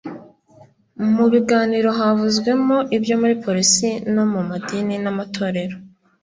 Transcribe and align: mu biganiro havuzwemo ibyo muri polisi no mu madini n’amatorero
mu 1.15 1.25
biganiro 1.33 1.89
havuzwemo 1.99 2.77
ibyo 2.97 3.15
muri 3.21 3.35
polisi 3.45 3.89
no 4.15 4.23
mu 4.31 4.39
madini 4.49 4.95
n’amatorero 5.03 5.75